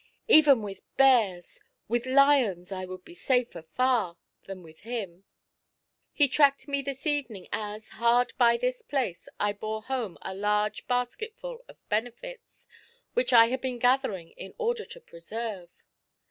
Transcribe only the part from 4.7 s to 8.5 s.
him! He tracked me this evening as, hard